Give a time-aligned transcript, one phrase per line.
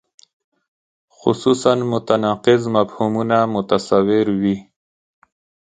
[1.17, 4.57] خصوصاً متناقض مفهومونه متصور وي.